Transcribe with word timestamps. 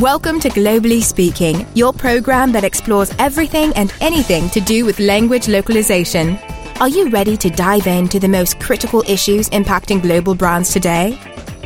Welcome 0.00 0.38
to 0.40 0.48
Globally 0.50 1.02
Speaking, 1.02 1.66
your 1.74 1.92
program 1.92 2.52
that 2.52 2.62
explores 2.62 3.12
everything 3.18 3.72
and 3.74 3.92
anything 4.00 4.48
to 4.50 4.60
do 4.60 4.84
with 4.84 5.00
language 5.00 5.48
localization. 5.48 6.38
Are 6.78 6.88
you 6.88 7.10
ready 7.10 7.36
to 7.36 7.50
dive 7.50 7.88
into 7.88 8.20
the 8.20 8.28
most 8.28 8.60
critical 8.60 9.02
issues 9.08 9.48
impacting 9.48 10.00
global 10.00 10.36
brands 10.36 10.72
today? 10.72 11.18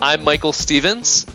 I'm 0.00 0.24
Michael 0.24 0.52
Stevens. 0.52 1.26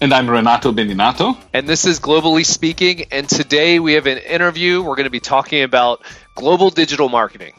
And 0.00 0.12
I'm 0.12 0.28
Renato 0.28 0.72
Beninatto. 0.72 1.38
And 1.54 1.66
this 1.66 1.86
is 1.86 2.00
Globally 2.00 2.44
Speaking. 2.44 3.06
And 3.12 3.28
today 3.28 3.78
we 3.78 3.94
have 3.94 4.06
an 4.06 4.18
interview. 4.18 4.82
We're 4.82 4.96
going 4.96 5.04
to 5.04 5.10
be 5.10 5.20
talking 5.20 5.62
about 5.62 6.02
global 6.34 6.70
digital 6.70 7.08
marketing. 7.08 7.54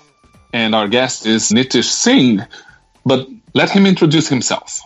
And 0.53 0.75
our 0.75 0.87
guest 0.87 1.25
is 1.25 1.51
Nitish 1.51 1.85
Singh. 1.85 2.45
But 3.05 3.27
let 3.53 3.71
him 3.71 3.87
introduce 3.87 4.27
himself. 4.27 4.81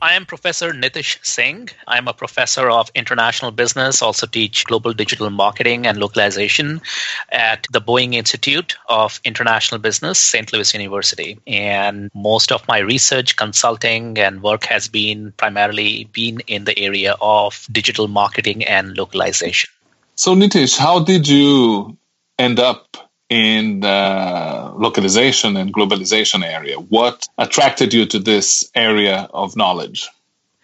I 0.00 0.14
am 0.14 0.26
Professor 0.26 0.72
Nitish 0.72 1.18
Singh. 1.24 1.70
I'm 1.88 2.06
a 2.06 2.12
professor 2.12 2.70
of 2.70 2.90
international 2.94 3.50
business, 3.50 4.00
also 4.00 4.26
teach 4.26 4.64
global 4.64 4.92
digital 4.92 5.28
marketing 5.30 5.86
and 5.86 5.98
localization 5.98 6.80
at 7.30 7.66
the 7.72 7.80
Boeing 7.80 8.14
Institute 8.14 8.76
of 8.88 9.20
International 9.24 9.80
Business, 9.80 10.18
St. 10.20 10.52
Louis 10.52 10.72
University. 10.72 11.40
And 11.48 12.10
most 12.14 12.52
of 12.52 12.66
my 12.68 12.78
research, 12.78 13.36
consulting, 13.36 14.18
and 14.18 14.40
work 14.40 14.64
has 14.66 14.86
been 14.86 15.32
primarily 15.32 16.04
been 16.12 16.40
in 16.46 16.64
the 16.64 16.78
area 16.78 17.16
of 17.20 17.66
digital 17.72 18.06
marketing 18.06 18.64
and 18.64 18.96
localization. 18.96 19.68
So 20.14 20.36
Nitish, 20.36 20.78
how 20.78 21.00
did 21.00 21.26
you 21.26 21.96
end 22.38 22.60
up 22.60 23.07
in 23.28 23.80
the 23.80 24.72
localization 24.76 25.56
and 25.56 25.72
globalization 25.72 26.44
area? 26.44 26.76
What 26.76 27.28
attracted 27.36 27.92
you 27.92 28.06
to 28.06 28.18
this 28.18 28.70
area 28.74 29.28
of 29.32 29.56
knowledge? 29.56 30.08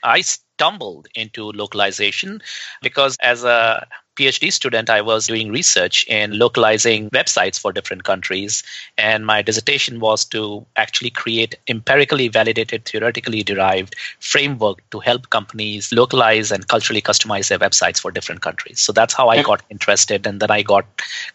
I 0.02 0.20
stumbled 0.20 1.08
into 1.14 1.50
localization 1.52 2.42
because 2.82 3.16
as 3.20 3.44
a 3.44 3.86
PhD 4.16 4.52
student, 4.52 4.90
I 4.90 5.00
was 5.00 5.26
doing 5.26 5.50
research 5.50 6.06
in 6.06 6.38
localizing 6.38 7.10
websites 7.10 7.58
for 7.58 7.72
different 7.72 8.04
countries. 8.04 8.62
And 8.96 9.26
my 9.26 9.42
dissertation 9.42 9.98
was 9.98 10.24
to 10.26 10.66
actually 10.76 11.10
create 11.10 11.56
empirically 11.68 12.28
validated, 12.28 12.84
theoretically 12.84 13.42
derived 13.42 13.96
framework 14.20 14.88
to 14.90 15.00
help 15.00 15.30
companies 15.30 15.92
localize 15.92 16.52
and 16.52 16.66
culturally 16.68 17.02
customize 17.02 17.48
their 17.48 17.58
websites 17.58 18.00
for 18.00 18.10
different 18.10 18.40
countries. 18.40 18.80
So 18.80 18.92
that's 18.92 19.14
how 19.14 19.28
I 19.28 19.42
got 19.42 19.62
interested. 19.68 20.26
And 20.26 20.40
then 20.40 20.50
I 20.50 20.62
got 20.62 20.86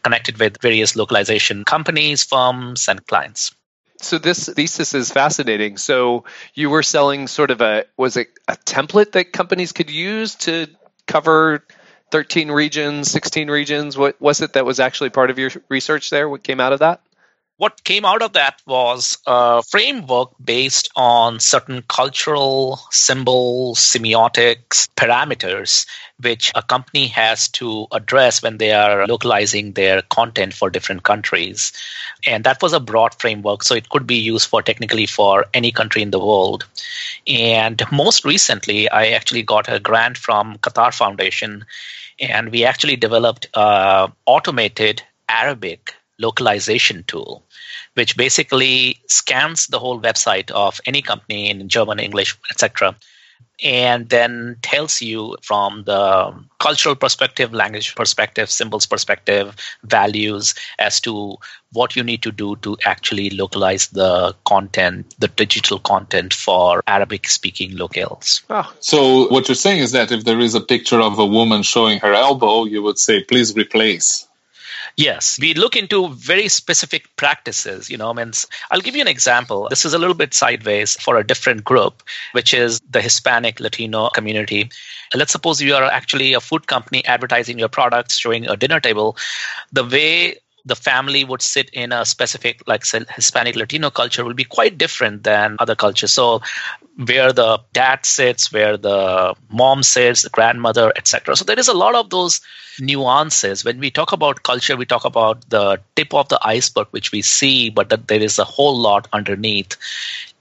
connected 0.04 0.38
with 0.40 0.62
various 0.62 0.96
localization 0.96 1.66
companies, 1.66 2.24
firms, 2.24 2.88
and 2.88 3.06
clients. 3.08 3.54
So 4.02 4.18
this 4.18 4.48
thesis 4.48 4.94
is 4.94 5.12
fascinating. 5.12 5.76
So 5.76 6.24
you 6.54 6.70
were 6.70 6.84
selling 6.84 7.28
sort 7.28 7.52
of 7.52 7.60
a 7.60 7.84
was 7.98 8.16
it 8.16 8.30
a 8.48 8.56
template 8.56 9.12
that 9.12 9.34
companies 9.34 9.74
could 9.74 9.90
use 9.90 10.36
to 10.36 10.68
cover 11.06 11.66
13 12.12 12.52
regions, 12.52 13.12
16 13.12 13.50
regions? 13.50 13.98
What 13.98 14.20
was 14.22 14.42
it 14.42 14.54
that 14.54 14.66
was 14.66 14.80
actually 14.80 15.10
part 15.10 15.30
of 15.30 15.40
your 15.40 15.52
research 15.70 16.10
there? 16.10 16.28
What 16.30 16.44
came 16.44 16.60
out 16.60 16.74
of 16.74 16.80
that? 16.80 17.02
What 17.60 17.84
came 17.84 18.06
out 18.06 18.22
of 18.22 18.32
that 18.34 18.62
was 18.66 19.18
a 19.28 19.62
framework 19.62 20.30
based 20.42 20.88
on 20.96 21.42
certain 21.42 21.82
cultural 21.82 22.80
symbols, 22.90 23.80
semiotics, 23.80 24.88
parameters, 24.96 25.86
which 26.22 26.54
a 26.56 26.64
company 26.64 27.08
has 27.08 27.50
to 27.60 27.88
address 27.92 28.42
when 28.42 28.60
they 28.60 28.72
are 28.72 29.06
localizing 29.08 29.74
their 29.74 30.02
content 30.04 30.54
for 30.54 30.70
different 30.70 31.04
countries. 31.04 31.74
And 32.26 32.46
that 32.46 32.62
was 32.62 32.72
a 32.72 32.80
broad 32.80 33.14
framework, 33.16 33.64
so 33.64 33.76
it 33.76 33.90
could 33.90 34.08
be 34.08 34.20
used 34.20 34.48
for 34.48 34.62
technically 34.62 35.06
for 35.06 35.46
any 35.54 35.74
country 35.74 36.02
in 36.02 36.12
the 36.12 36.26
world. 36.26 36.66
And 37.28 37.82
most 37.92 38.24
recently, 38.24 38.90
I 38.90 39.08
actually 39.08 39.44
got 39.44 39.68
a 39.68 39.82
grant 39.82 40.18
from 40.18 40.60
Qatar 40.60 40.94
Foundation 40.94 41.66
and 42.22 42.54
we 42.54 42.64
actually 42.64 42.96
developed 42.96 43.50
a 43.54 44.10
automated 44.26 45.04
Arabic 45.28 45.94
localization 46.20 47.04
tool, 47.08 47.44
which 48.00 48.16
basically 48.16 48.98
scans 49.08 49.68
the 49.68 49.78
whole 49.78 50.00
website 50.00 50.50
of 50.52 50.80
any 50.86 51.02
company 51.02 51.50
in 51.50 51.68
German, 51.68 52.00
English, 52.00 52.38
etc., 52.50 52.96
and 53.62 54.08
then 54.08 54.56
tells 54.62 55.02
you 55.02 55.36
from 55.42 55.84
the 55.84 56.34
cultural 56.60 56.96
perspective, 56.96 57.54
language 57.54 57.94
perspective, 57.94 58.50
symbols 58.50 58.86
perspective, 58.86 59.54
values 59.84 60.56
as 60.78 61.02
to 61.02 61.36
what 61.74 61.94
you 61.98 62.02
need 62.02 62.24
to 62.24 62.32
do 62.32 62.56
to 62.62 62.78
actually 62.86 63.32
localize 63.32 63.88
the 63.88 64.34
content, 64.46 65.14
the 65.20 65.28
digital 65.28 65.78
content 65.80 66.34
for 66.34 66.82
Arabic 66.88 67.28
speaking 67.28 67.72
locales. 67.72 68.44
Oh. 68.50 68.74
So, 68.80 69.28
what 69.28 69.50
you're 69.50 69.56
saying 69.56 69.82
is 69.82 69.92
that 69.92 70.10
if 70.14 70.24
there 70.24 70.40
is 70.40 70.56
a 70.56 70.62
picture 70.62 71.02
of 71.02 71.20
a 71.20 71.26
woman 71.26 71.64
showing 71.64 72.00
her 72.00 72.14
elbow, 72.14 72.64
you 72.64 72.82
would 72.82 72.98
say, 72.98 73.26
please 73.26 73.54
replace. 73.58 74.29
Yes, 74.98 75.38
we 75.40 75.54
look 75.54 75.76
into 75.76 76.10
very 76.10 76.48
specific 76.50 77.16
practices. 77.16 77.90
You 77.90 77.98
know, 77.98 78.10
I 78.10 78.14
mean, 78.14 78.32
I'll 78.72 78.82
give 78.82 78.96
you 78.96 79.02
an 79.02 79.08
example. 79.08 79.68
This 79.70 79.86
is 79.86 79.94
a 79.94 80.00
little 80.00 80.16
bit 80.16 80.34
sideways 80.34 80.96
for 81.02 81.18
a 81.18 81.26
different 81.26 81.64
group, 81.64 82.04
which 82.34 82.54
is 82.54 82.80
the 82.90 83.02
Hispanic 83.02 83.60
Latino 83.60 84.10
community. 84.10 84.70
Let's 85.16 85.32
suppose 85.32 85.62
you 85.62 85.74
are 85.76 85.84
actually 85.84 86.34
a 86.34 86.42
food 86.42 86.68
company 86.68 87.06
advertising 87.06 87.60
your 87.60 87.70
products, 87.70 88.18
showing 88.18 88.48
a 88.48 88.58
dinner 88.58 88.80
table. 88.80 89.18
The 89.72 89.84
way 89.86 90.38
the 90.70 90.76
family 90.76 91.24
would 91.24 91.42
sit 91.42 91.70
in 91.72 91.92
a 91.92 92.06
specific 92.06 92.62
like 92.68 92.86
hispanic 92.86 93.56
latino 93.56 93.90
culture 93.90 94.24
will 94.24 94.34
be 94.34 94.44
quite 94.44 94.78
different 94.78 95.24
than 95.24 95.58
other 95.60 95.76
cultures. 95.76 96.14
So 96.14 96.42
where 96.96 97.32
the 97.34 97.60
dad 97.74 98.06
sits 98.06 98.52
where 98.52 98.78
the 98.78 99.36
mom 99.50 99.84
sits 99.84 100.24
the 100.24 100.30
grandmother 100.30 100.92
etc 100.98 101.36
so 101.36 101.46
there 101.46 101.58
is 101.58 101.70
a 101.70 101.74
lot 101.74 101.96
of 101.96 102.10
those 102.10 102.42
nuances. 102.80 103.66
When 103.66 103.80
we 103.80 103.92
talk 103.92 104.12
about 104.12 104.44
culture 104.44 104.78
we 104.78 104.86
talk 104.86 105.06
about 105.06 105.50
the 105.50 105.80
tip 105.96 106.14
of 106.14 106.30
the 106.30 106.40
iceberg 106.42 106.88
which 106.92 107.12
we 107.12 107.22
see 107.22 107.70
but 107.70 107.90
that 107.90 108.08
there 108.08 108.22
is 108.22 108.40
a 108.40 108.46
whole 108.46 108.78
lot 108.78 109.08
underneath. 109.14 109.76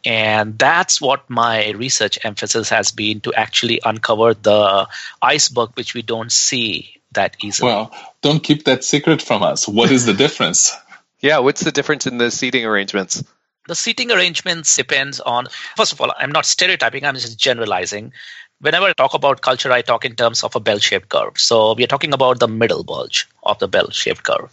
And 0.04 0.58
that's 0.58 1.00
what 1.00 1.28
my 1.28 1.70
research 1.70 2.18
emphasis 2.24 2.68
has 2.70 2.92
been 2.92 3.20
to 3.22 3.34
actually 3.34 3.80
uncover 3.84 4.34
the 4.34 4.88
iceberg 5.20 5.70
which 5.74 5.94
we 5.94 6.02
don't 6.02 6.30
see 6.30 6.97
that 7.12 7.36
easily. 7.42 7.70
Well, 7.70 7.94
don't 8.22 8.42
keep 8.42 8.64
that 8.64 8.84
secret 8.84 9.22
from 9.22 9.42
us. 9.42 9.66
What 9.66 9.90
is 9.90 10.06
the 10.06 10.14
difference? 10.24 10.72
yeah, 11.20 11.38
what's 11.38 11.62
the 11.62 11.72
difference 11.72 12.06
in 12.06 12.18
the 12.18 12.30
seating 12.30 12.64
arrangements? 12.64 13.22
The 13.66 13.74
seating 13.74 14.10
arrangements 14.10 14.76
depends 14.76 15.20
on 15.20 15.46
first 15.76 15.92
of 15.92 16.00
all, 16.00 16.12
I'm 16.16 16.32
not 16.32 16.46
stereotyping, 16.46 17.04
I'm 17.04 17.16
just 17.16 17.38
generalizing. 17.38 18.12
Whenever 18.60 18.86
I 18.86 18.92
talk 18.92 19.14
about 19.14 19.40
culture, 19.40 19.70
I 19.70 19.82
talk 19.82 20.04
in 20.04 20.16
terms 20.16 20.42
of 20.42 20.56
a 20.56 20.60
bell-shaped 20.60 21.08
curve. 21.08 21.38
So 21.38 21.74
we 21.74 21.84
are 21.84 21.88
talking 21.88 22.12
about 22.12 22.40
the 22.40 22.48
middle 22.48 22.82
bulge 22.82 23.28
of 23.44 23.58
the 23.60 23.68
bell-shaped 23.68 24.24
curve 24.24 24.50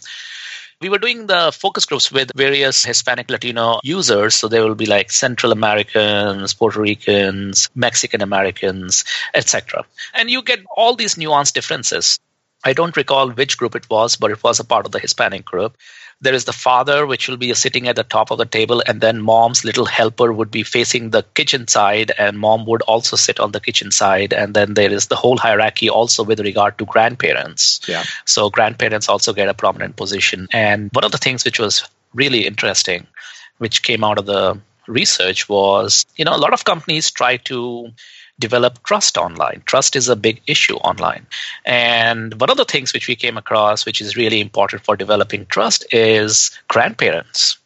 we 0.80 0.88
were 0.88 0.98
doing 0.98 1.26
the 1.26 1.52
focus 1.52 1.86
groups 1.86 2.12
with 2.12 2.30
various 2.36 2.84
Hispanic 2.84 3.30
Latino 3.30 3.80
users. 3.82 4.34
So 4.34 4.48
there 4.48 4.62
will 4.62 4.74
be 4.74 4.86
like 4.86 5.10
Central 5.10 5.52
Americans, 5.52 6.52
Puerto 6.54 6.80
Ricans, 6.80 7.70
Mexican 7.74 8.20
Americans, 8.20 9.04
etc. 9.32 9.84
And 10.12 10.30
you 10.30 10.42
get 10.42 10.60
all 10.76 10.94
these 10.94 11.14
nuanced 11.14 11.54
differences. 11.54 12.18
I 12.66 12.72
don't 12.72 12.96
recall 12.96 13.30
which 13.30 13.58
group 13.58 13.76
it 13.76 13.88
was, 13.88 14.16
but 14.16 14.32
it 14.32 14.42
was 14.42 14.58
a 14.58 14.64
part 14.64 14.86
of 14.86 14.92
the 14.92 14.98
Hispanic 14.98 15.44
group. 15.44 15.76
There 16.20 16.34
is 16.34 16.46
the 16.46 16.52
father, 16.52 17.06
which 17.06 17.28
will 17.28 17.36
be 17.36 17.54
sitting 17.54 17.86
at 17.86 17.94
the 17.94 18.02
top 18.02 18.32
of 18.32 18.38
the 18.38 18.44
table, 18.44 18.82
and 18.84 19.00
then 19.00 19.22
mom's 19.22 19.64
little 19.64 19.84
helper 19.84 20.32
would 20.32 20.50
be 20.50 20.64
facing 20.64 21.10
the 21.10 21.22
kitchen 21.34 21.68
side, 21.68 22.10
and 22.18 22.40
mom 22.40 22.66
would 22.66 22.82
also 22.82 23.14
sit 23.14 23.38
on 23.38 23.52
the 23.52 23.60
kitchen 23.60 23.92
side. 23.92 24.32
And 24.32 24.52
then 24.52 24.74
there 24.74 24.90
is 24.90 25.06
the 25.06 25.14
whole 25.14 25.36
hierarchy 25.36 25.88
also 25.88 26.24
with 26.24 26.40
regard 26.40 26.76
to 26.78 26.86
grandparents. 26.86 27.82
Yeah. 27.86 28.02
So 28.24 28.50
grandparents 28.50 29.08
also 29.08 29.32
get 29.32 29.48
a 29.48 29.54
prominent 29.54 29.94
position. 29.94 30.48
And 30.52 30.90
one 30.92 31.04
of 31.04 31.12
the 31.12 31.18
things 31.18 31.44
which 31.44 31.60
was 31.60 31.88
really 32.14 32.46
interesting, 32.46 33.06
which 33.58 33.82
came 33.82 34.02
out 34.02 34.18
of 34.18 34.26
the 34.26 34.58
research, 34.88 35.48
was 35.48 36.04
you 36.16 36.24
know 36.24 36.34
a 36.34 36.42
lot 36.44 36.52
of 36.52 36.64
companies 36.64 37.12
try 37.12 37.36
to 37.50 37.92
develop 38.38 38.82
trust 38.84 39.16
online. 39.16 39.62
Trust 39.66 39.96
is 39.96 40.08
a 40.08 40.16
big 40.16 40.42
issue 40.46 40.76
online. 40.76 41.26
And 41.64 42.38
one 42.40 42.50
of 42.50 42.56
the 42.56 42.64
things 42.64 42.92
which 42.92 43.08
we 43.08 43.16
came 43.16 43.36
across, 43.36 43.86
which 43.86 44.00
is 44.00 44.16
really 44.16 44.40
important 44.40 44.84
for 44.84 44.96
developing 44.96 45.46
trust, 45.46 45.86
is 45.92 46.50
grandparents. 46.68 47.58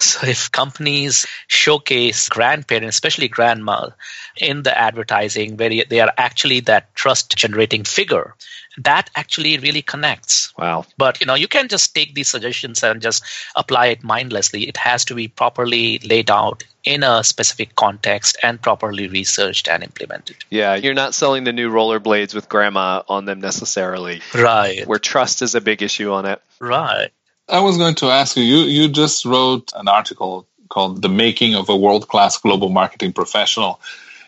So 0.06 0.26
if 0.26 0.50
companies 0.52 1.26
showcase 1.46 2.28
grandparents, 2.28 2.96
especially 2.96 3.28
grandma, 3.28 3.90
in 4.36 4.62
the 4.62 4.76
advertising 4.76 5.56
where 5.56 5.84
they 5.88 6.00
are 6.00 6.12
actually 6.16 6.60
that 6.60 6.94
trust 6.94 7.36
generating 7.36 7.84
figure, 7.84 8.34
that 8.78 9.10
actually 9.16 9.58
really 9.58 9.82
connects. 9.82 10.52
Wow. 10.58 10.84
But 10.98 11.20
you 11.20 11.26
know, 11.26 11.34
you 11.34 11.48
can't 11.48 11.70
just 11.70 11.94
take 11.94 12.14
these 12.14 12.28
suggestions 12.28 12.82
and 12.82 13.00
just 13.00 13.24
apply 13.54 13.86
it 13.86 14.04
mindlessly. 14.04 14.68
It 14.68 14.76
has 14.76 15.04
to 15.06 15.14
be 15.14 15.28
properly 15.28 15.98
laid 16.00 16.30
out 16.30 16.64
in 16.84 17.02
a 17.02 17.24
specific 17.24 17.74
context 17.74 18.36
and 18.42 18.60
properly 18.60 19.08
researched 19.08 19.68
and 19.68 19.82
implemented. 19.82 20.36
Yeah, 20.50 20.76
you're 20.76 20.94
not 20.94 21.14
selling 21.14 21.44
the 21.44 21.52
new 21.52 21.70
rollerblades 21.70 22.34
with 22.34 22.48
grandma 22.48 23.02
on 23.08 23.24
them 23.24 23.40
necessarily. 23.40 24.20
Right. 24.34 24.86
Where 24.86 24.98
trust 24.98 25.42
is 25.42 25.54
a 25.54 25.60
big 25.60 25.82
issue 25.82 26.12
on 26.12 26.26
it. 26.26 26.40
Right. 26.60 27.10
I 27.48 27.60
was 27.60 27.76
going 27.76 27.94
to 27.96 28.06
ask 28.06 28.36
you, 28.36 28.42
you 28.42 28.58
you 28.64 28.88
just 28.88 29.24
wrote 29.24 29.72
an 29.76 29.88
article 29.88 30.46
called 30.68 31.02
The 31.02 31.08
Making 31.08 31.54
of 31.54 31.68
a 31.68 31.76
World 31.76 32.08
Class 32.08 32.38
Global 32.38 32.70
Marketing 32.70 33.12
Professional. 33.12 33.80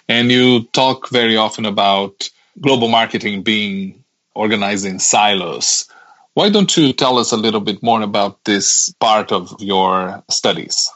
And 0.09 0.31
you 0.31 0.65
talk 0.73 1.11
very 1.11 1.37
often 1.37 1.67
about 1.67 2.31
global 2.61 2.89
marketing 2.89 3.43
being 3.43 4.05
organized 4.35 4.87
in 4.87 5.01
silos. 5.01 5.89
Why 6.35 6.49
don't 6.49 6.75
you 6.77 6.93
tell 6.93 7.19
us 7.19 7.33
a 7.33 7.37
little 7.37 7.61
bit 7.61 7.83
more 7.83 8.03
about 8.03 8.45
this 8.45 8.95
part 9.01 9.33
of 9.33 9.55
your 9.59 10.23
studies? 10.31 10.89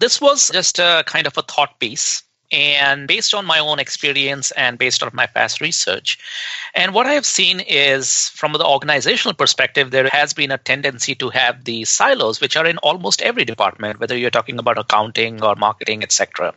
This 0.00 0.20
was 0.20 0.50
just 0.52 0.80
a 0.80 1.04
kind 1.06 1.26
of 1.28 1.38
a 1.38 1.42
thought 1.42 1.78
piece 1.78 2.24
and 2.50 3.06
based 3.06 3.34
on 3.34 3.44
my 3.44 3.58
own 3.58 3.78
experience 3.78 4.50
and 4.52 4.78
based 4.78 5.02
on 5.02 5.10
my 5.12 5.26
past 5.26 5.60
research. 5.60 6.18
And 6.74 6.94
what 6.94 7.06
I 7.06 7.12
have 7.12 7.26
seen 7.26 7.60
is 7.60 8.30
from 8.30 8.52
the 8.52 8.64
organizational 8.64 9.34
perspective, 9.34 9.90
there 9.90 10.08
has 10.12 10.32
been 10.32 10.50
a 10.50 10.58
tendency 10.58 11.14
to 11.16 11.28
have 11.30 11.64
these 11.64 11.88
silos, 11.88 12.40
which 12.40 12.56
are 12.56 12.66
in 12.66 12.78
almost 12.78 13.22
every 13.22 13.44
department, 13.44 14.00
whether 14.00 14.16
you're 14.16 14.30
talking 14.30 14.58
about 14.58 14.78
accounting 14.78 15.42
or 15.42 15.54
marketing, 15.56 16.02
etc 16.02 16.54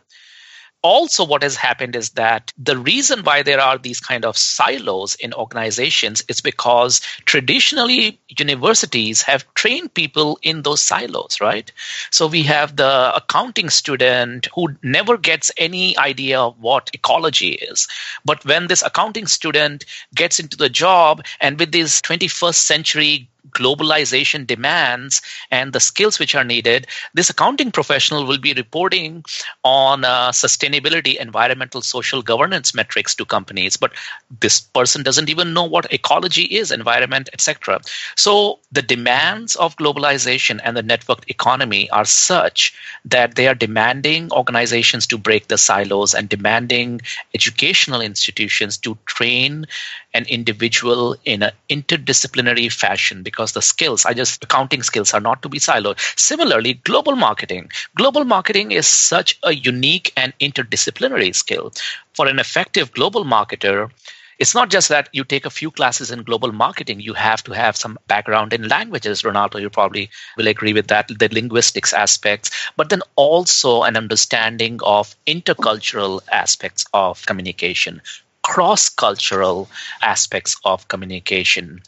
also 0.82 1.24
what 1.24 1.42
has 1.42 1.56
happened 1.56 1.96
is 1.96 2.10
that 2.10 2.52
the 2.58 2.76
reason 2.76 3.22
why 3.22 3.42
there 3.42 3.60
are 3.60 3.78
these 3.78 4.00
kind 4.00 4.24
of 4.24 4.36
silos 4.36 5.14
in 5.14 5.32
organizations 5.32 6.24
is 6.28 6.40
because 6.40 7.00
traditionally 7.24 8.20
universities 8.28 9.22
have 9.22 9.46
trained 9.54 9.94
people 9.94 10.38
in 10.42 10.62
those 10.62 10.80
silos 10.80 11.40
right? 11.40 11.70
So 12.10 12.26
we 12.26 12.42
have 12.44 12.76
the 12.76 13.14
accounting 13.14 13.70
student 13.70 14.48
who 14.54 14.74
never 14.82 15.16
gets 15.16 15.50
any 15.56 15.96
idea 15.96 16.40
of 16.40 16.58
what 16.60 16.90
ecology 16.92 17.52
is. 17.52 17.88
But 18.24 18.44
when 18.44 18.66
this 18.66 18.82
accounting 18.82 19.26
student 19.26 19.84
gets 20.14 20.38
into 20.38 20.56
the 20.56 20.68
job 20.68 21.24
and 21.40 21.58
with 21.58 21.72
this 21.72 22.00
21st 22.00 22.54
century 22.54 23.28
globalization 23.50 24.46
demands 24.46 25.20
and 25.50 25.72
the 25.72 25.80
skills 25.80 26.18
which 26.18 26.34
are 26.34 26.44
needed, 26.44 26.86
this 27.14 27.30
accounting 27.30 27.70
professional 27.70 28.26
will 28.26 28.38
be 28.38 28.54
reporting 28.54 29.24
on 29.64 30.04
uh, 30.04 30.30
sustainability, 30.30 31.16
environmental, 31.16 31.82
social 31.82 32.22
governance 32.22 32.74
metrics 32.74 33.14
to 33.14 33.24
companies. 33.24 33.76
But 33.76 33.92
this 34.40 34.60
person 34.60 35.02
doesn't 35.02 35.28
even 35.28 35.52
know 35.54 35.64
what 35.64 35.92
ecology 35.92 36.44
is, 36.44 36.70
environment, 36.70 37.28
etc. 37.32 37.80
So 38.16 38.58
the 38.70 38.82
demands 38.82 39.56
of 39.56 39.76
globalization 39.76 40.60
and 40.62 40.76
the 40.76 40.82
networked 40.82 41.28
economy 41.28 41.90
are 41.90 42.04
such 42.04 42.74
that 43.04 43.34
they 43.34 43.48
are 43.48 43.54
demanding 43.54 44.32
organizations 44.32 45.06
to 45.08 45.18
break 45.18 45.48
the 45.48 45.58
silos 45.58 46.14
and 46.14 46.28
demanding 46.28 47.00
educational 47.34 48.00
institutions 48.00 48.76
to 48.78 48.96
train 49.06 49.66
an 50.14 50.24
individual 50.26 51.16
in 51.24 51.42
an 51.42 51.52
interdisciplinary 51.70 52.70
fashion 52.72 53.22
because 53.22 53.52
the 53.52 53.62
skills 53.62 54.04
are 54.04 54.14
just 54.14 54.44
accounting 54.44 54.82
skills 54.82 55.14
are 55.14 55.20
not 55.20 55.42
to 55.42 55.48
be 55.48 55.58
siloed. 55.58 55.98
Similarly, 56.18 56.74
global 56.74 57.16
marketing. 57.16 57.70
Global 57.96 58.24
marketing 58.24 58.72
is 58.72 58.86
such 58.86 59.38
a 59.42 59.54
unique 59.54 60.12
and 60.16 60.32
interdisciplinary 60.38 61.34
skill. 61.34 61.72
For 62.14 62.26
an 62.26 62.38
effective 62.38 62.92
global 62.92 63.24
marketer, 63.24 63.90
it's 64.38 64.54
not 64.54 64.70
just 64.70 64.88
that 64.88 65.08
you 65.12 65.24
take 65.24 65.46
a 65.46 65.50
few 65.50 65.70
classes 65.70 66.10
in 66.10 66.22
global 66.24 66.52
marketing 66.52 67.00
you 67.00 67.14
have 67.14 67.44
to 67.44 67.52
have 67.52 67.76
some 67.76 67.98
background 68.08 68.52
in 68.52 68.66
languages 68.66 69.24
renato 69.24 69.58
you 69.58 69.70
probably 69.70 70.10
will 70.36 70.48
agree 70.48 70.72
with 70.72 70.88
that 70.88 71.06
the 71.06 71.28
linguistics 71.32 71.92
aspects 71.92 72.50
but 72.76 72.88
then 72.88 73.02
also 73.14 73.82
an 73.82 73.96
understanding 73.96 74.80
of 74.82 75.14
intercultural 75.26 76.20
aspects 76.30 76.84
of 76.92 77.24
communication 77.26 78.00
cross 78.42 78.88
cultural 78.88 79.68
aspects 80.02 80.56
of 80.64 80.88
communication, 80.88 81.80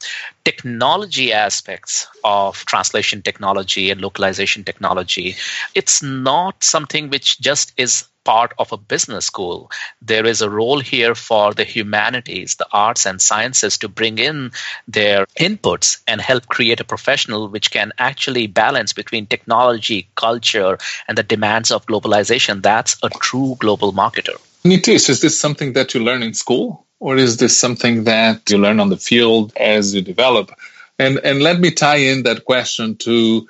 technology 0.45 1.33
aspects 1.33 2.07
of 2.25 2.65
translation 2.67 3.23
technology 3.23 3.91
and 3.91 4.01
localization 4.01 4.65
technology. 4.65 5.37
It's 5.75 6.03
not 6.03 6.63
something 6.65 7.11
which 7.11 7.41
just 7.41 7.73
is 7.77 8.05
part 8.25 8.55
of 8.59 8.73
a 8.73 8.77
business 8.77 9.27
school. 9.27 9.71
There 10.01 10.27
is 10.27 10.41
a 10.41 10.51
role 10.51 10.81
here 10.81 11.15
for 11.15 11.53
the 11.55 11.65
humanities, 11.65 12.57
the 12.57 12.67
arts 12.73 13.07
and 13.07 13.21
sciences 13.21 13.77
to 13.79 13.89
bring 13.89 14.19
in 14.19 14.53
their 14.89 15.27
inputs 15.39 15.99
and 16.09 16.21
help 16.21 16.47
create 16.47 16.81
a 16.81 16.85
professional 16.85 17.49
which 17.49 17.71
can 17.71 17.93
actually 17.99 18.47
balance 18.47 18.93
between 18.93 19.27
technology, 19.27 20.09
culture, 20.15 20.79
and 21.07 21.19
the 21.19 21.23
demands 21.23 21.71
of 21.71 21.87
globalization. 21.87 22.63
That's 22.63 22.97
a 23.03 23.11
true 23.11 23.57
global 23.59 23.93
marketer. 23.93 24.39
Nitish, 24.67 25.11
is 25.11 25.21
this 25.21 25.39
something 25.39 25.75
that 25.75 25.93
you 25.93 26.01
learn 26.01 26.23
in 26.23 26.35
school? 26.35 26.87
Or 26.99 27.17
is 27.17 27.37
this 27.37 27.59
something 27.59 28.05
that 28.05 28.49
you 28.51 28.57
learn 28.57 28.81
on 28.81 28.89
the 28.89 28.97
field 28.97 29.53
as 29.57 29.95
you 29.95 30.01
develop? 30.01 30.53
And, 30.99 31.19
and 31.19 31.43
let 31.43 31.61
me 31.61 31.71
tie 31.71 31.97
in 31.97 32.23
that 32.23 32.47
question 32.47 32.97
to 32.99 33.47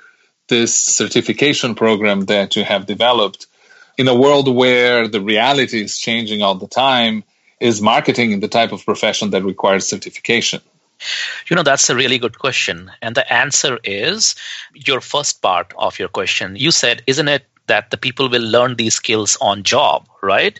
this 0.49 0.75
certification 0.75 1.73
program 1.75 2.25
that 2.25 2.55
you 2.55 2.63
have 2.65 2.85
developed. 2.85 3.47
In 3.97 4.09
a 4.09 4.15
world 4.15 4.53
where 4.53 5.07
the 5.07 5.21
reality 5.21 5.81
is 5.81 5.97
changing 5.97 6.41
all 6.41 6.55
the 6.55 6.67
time, 6.67 7.23
is 7.61 7.81
marketing 7.81 8.41
the 8.41 8.49
type 8.49 8.73
of 8.73 8.83
profession 8.83 9.29
that 9.29 9.43
requires 9.43 9.87
certification? 9.87 10.59
You 11.49 11.55
know, 11.55 11.63
that's 11.63 11.89
a 11.89 11.95
really 11.95 12.17
good 12.17 12.37
question. 12.39 12.91
And 13.01 13.15
the 13.15 13.31
answer 13.31 13.79
is 13.83 14.35
your 14.73 14.99
first 14.99 15.41
part 15.41 15.73
of 15.77 15.97
your 15.97 16.09
question. 16.09 16.55
You 16.57 16.71
said, 16.71 17.03
isn't 17.07 17.27
it 17.27 17.45
that 17.67 17.91
the 17.91 17.97
people 17.97 18.29
will 18.29 18.41
learn 18.41 18.75
these 18.75 18.95
skills 18.95 19.37
on 19.41 19.63
job 19.63 20.07
right 20.21 20.59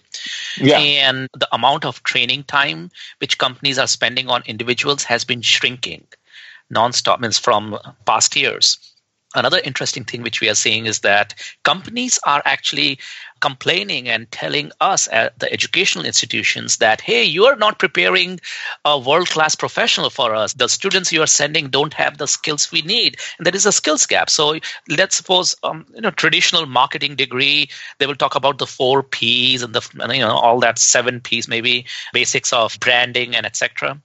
yeah. 0.58 0.78
and 0.80 1.30
the 1.34 1.48
amount 1.54 1.86
of 1.86 2.02
training 2.04 2.44
time 2.44 2.90
which 3.20 3.38
companies 3.38 3.78
are 3.78 3.88
spending 3.88 4.30
on 4.30 4.44
individuals 4.46 5.04
has 5.04 5.24
been 5.24 5.42
shrinking 5.42 6.06
nonstop 6.74 7.20
means 7.20 7.38
from 7.38 7.78
past 8.06 8.36
years 8.36 8.80
another 9.36 9.60
interesting 9.64 10.04
thing 10.04 10.22
which 10.22 10.42
we 10.42 10.50
are 10.50 10.56
seeing 10.56 10.86
is 10.86 11.00
that 11.00 11.36
companies 11.64 12.20
are 12.26 12.42
actually 12.46 13.00
complaining 13.42 14.08
and 14.08 14.32
telling 14.32 14.72
us 14.80 15.08
at 15.12 15.38
the 15.40 15.52
educational 15.52 16.06
institutions 16.06 16.78
that 16.78 17.02
hey 17.02 17.24
you 17.24 17.46
are 17.46 17.58
not 17.58 17.78
preparing 17.78 18.40
a 18.86 18.98
world 18.98 19.30
class 19.30 19.56
professional 19.56 20.10
for 20.10 20.34
us. 20.34 20.54
The 20.54 20.70
students 20.70 21.12
you 21.12 21.22
are 21.22 21.28
sending 21.28 21.70
don't 21.70 21.94
have 21.94 22.18
the 22.18 22.28
skills 22.28 22.72
we 22.72 22.82
need. 22.82 23.18
And 23.38 23.46
there 23.46 23.56
is 23.56 23.66
a 23.66 23.72
skills 23.72 24.06
gap. 24.06 24.30
So 24.30 24.60
let's 24.90 25.18
suppose 25.18 25.56
um, 25.64 25.86
you 25.94 26.02
know 26.02 26.12
traditional 26.12 26.66
marketing 26.66 27.16
degree 27.16 27.70
they 28.00 28.08
will 28.08 28.16
talk 28.16 28.36
about 28.36 28.58
the 28.58 28.68
four 28.68 29.04
p's 29.04 29.64
and 29.64 29.76
the 29.76 29.88
you 30.14 30.22
know 30.22 30.36
all 30.36 30.60
that 30.62 30.80
seven 30.80 31.20
p's 31.20 31.48
maybe 31.48 31.86
basics 32.14 32.54
of 32.54 32.80
branding 32.80 33.36
and 33.36 33.46
etc 33.46 34.00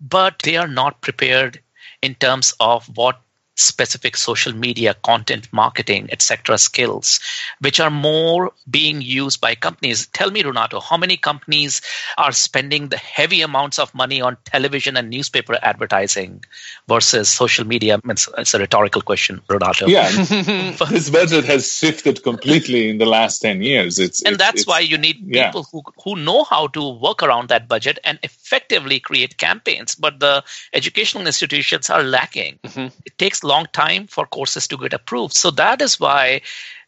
but 0.00 0.38
they 0.44 0.56
are 0.56 0.68
not 0.68 1.00
prepared 1.00 1.60
in 2.02 2.14
terms 2.14 2.54
of 2.60 2.86
what 2.96 3.20
specific 3.58 4.16
social 4.16 4.52
media 4.52 4.94
content 5.02 5.48
marketing 5.52 6.08
etc 6.12 6.56
skills 6.58 7.20
which 7.60 7.80
are 7.80 7.90
more 7.90 8.52
being 8.70 9.00
used 9.02 9.40
by 9.40 9.54
companies. 9.54 10.06
Tell 10.08 10.30
me 10.30 10.42
renato 10.42 10.80
how 10.80 10.96
many 10.96 11.16
companies 11.16 11.80
are 12.16 12.32
spending 12.32 12.88
the 12.88 12.96
heavy 12.96 13.42
amounts 13.42 13.78
of 13.78 13.94
money 13.94 14.20
on 14.20 14.36
television 14.44 14.96
and 14.96 15.10
newspaper 15.10 15.58
advertising 15.62 16.44
versus 16.86 17.28
social 17.28 17.66
media? 17.66 18.00
It's, 18.04 18.28
it's 18.36 18.54
a 18.54 18.58
rhetorical 18.58 19.02
question 19.02 19.40
renato. 19.48 19.86
Yeah. 19.86 20.08
This 20.98 21.10
budget 21.10 21.44
has 21.44 21.76
shifted 21.76 22.22
completely 22.22 22.88
in 22.88 22.98
the 22.98 23.06
last 23.06 23.40
10 23.40 23.62
years. 23.62 23.98
It's 23.98 24.22
and 24.22 24.34
it's, 24.34 24.42
that's 24.42 24.60
it's, 24.62 24.66
why 24.66 24.80
you 24.80 24.98
need 24.98 25.16
people 25.16 25.32
yeah. 25.32 25.62
who, 25.72 25.82
who 26.02 26.16
know 26.16 26.44
how 26.44 26.68
to 26.68 26.98
work 26.98 27.22
around 27.22 27.48
that 27.48 27.68
budget 27.68 27.98
and 28.04 28.18
effectively 28.22 29.00
create 29.00 29.36
campaigns. 29.36 29.94
But 29.94 30.20
the 30.20 30.44
educational 30.72 31.26
institutions 31.26 31.90
are 31.90 32.02
lacking. 32.02 32.58
Mm-hmm. 32.64 32.88
it 33.04 33.18
takes 33.18 33.44
long 33.48 33.66
time 33.72 34.06
for 34.06 34.26
courses 34.26 34.68
to 34.68 34.76
get 34.76 34.92
approved. 34.92 35.34
So 35.34 35.50
that 35.52 35.82
is 35.82 35.98
why 35.98 36.42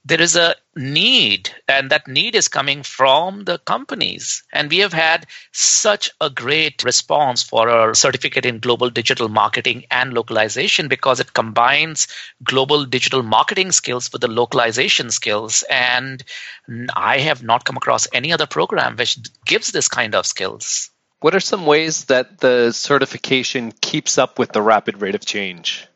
there 0.04 0.20
is 0.20 0.34
a 0.34 0.54
need, 0.74 1.50
and 1.68 1.90
that 1.90 2.08
need 2.08 2.34
is 2.34 2.48
coming 2.48 2.82
from 2.82 3.44
the 3.44 3.58
companies. 3.58 4.42
And 4.50 4.70
we 4.70 4.78
have 4.78 4.94
had 4.94 5.26
such 5.52 6.10
a 6.20 6.30
great 6.30 6.82
response 6.84 7.42
for 7.42 7.68
our 7.68 7.92
certificate 7.94 8.46
in 8.46 8.60
global 8.60 8.88
digital 8.88 9.28
marketing 9.28 9.84
and 9.90 10.14
localization 10.14 10.88
because 10.88 11.20
it 11.20 11.34
combines 11.34 12.08
global 12.42 12.86
digital 12.86 13.22
marketing 13.22 13.72
skills 13.72 14.10
with 14.10 14.22
the 14.22 14.28
localization 14.28 15.10
skills. 15.10 15.64
And 15.68 16.24
I 16.96 17.18
have 17.18 17.42
not 17.42 17.66
come 17.66 17.76
across 17.76 18.08
any 18.12 18.32
other 18.32 18.46
program 18.46 18.96
which 18.96 19.18
gives 19.44 19.70
this 19.70 19.88
kind 19.88 20.14
of 20.14 20.24
skills. 20.26 20.90
What 21.20 21.34
are 21.34 21.40
some 21.40 21.66
ways 21.66 22.06
that 22.06 22.38
the 22.38 22.72
certification 22.72 23.72
keeps 23.72 24.16
up 24.16 24.38
with 24.38 24.52
the 24.52 24.62
rapid 24.62 25.02
rate 25.02 25.14
of 25.14 25.26
change? 25.26 25.86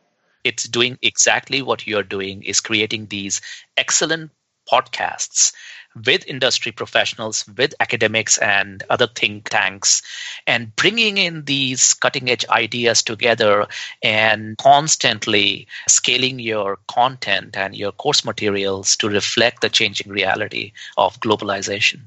It's 0.44 0.64
doing 0.64 0.98
exactly 1.02 1.62
what 1.62 1.86
you're 1.86 2.02
doing 2.02 2.42
is 2.42 2.60
creating 2.60 3.06
these 3.06 3.40
excellent 3.76 4.30
podcasts 4.70 5.52
with 6.06 6.26
industry 6.26 6.72
professionals, 6.72 7.44
with 7.56 7.74
academics 7.78 8.38
and 8.38 8.82
other 8.90 9.06
think 9.06 9.48
tanks, 9.48 10.02
and 10.46 10.74
bringing 10.74 11.18
in 11.18 11.44
these 11.44 11.94
cutting 11.94 12.28
edge 12.28 12.44
ideas 12.48 13.02
together 13.02 13.66
and 14.02 14.58
constantly 14.58 15.68
scaling 15.88 16.38
your 16.38 16.78
content 16.88 17.56
and 17.56 17.76
your 17.76 17.92
course 17.92 18.24
materials 18.24 18.96
to 18.96 19.08
reflect 19.08 19.60
the 19.60 19.68
changing 19.68 20.10
reality 20.10 20.72
of 20.96 21.20
globalization. 21.20 22.00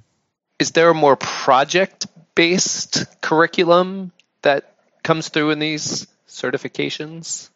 Is 0.60 0.72
there 0.72 0.90
a 0.90 0.94
more 0.94 1.16
project 1.16 2.08
based 2.36 3.06
curriculum 3.22 4.12
that 4.42 4.76
comes 5.04 5.30
through 5.30 5.52
in 5.52 5.60
these 5.60 6.08
certifications? 6.28 7.50